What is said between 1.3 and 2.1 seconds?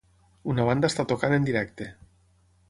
en directe.